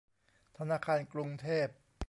[0.57, 1.67] ธนาคารกรุงเทพ